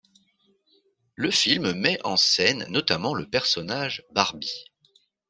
[1.13, 4.65] Le film met en scène notamment le personnage Barbie.